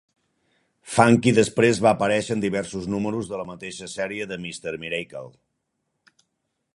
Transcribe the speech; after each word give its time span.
Funky 0.93 1.33
després 1.39 1.81
va 1.87 1.91
aparèixer 1.97 2.35
en 2.37 2.41
diversos 2.45 2.89
números 2.95 3.29
de 3.33 3.41
la 3.43 3.47
mateixa 3.51 3.91
sèrie 3.99 4.29
de 4.33 4.41
Mister 4.47 4.77
Miracle. 4.87 5.25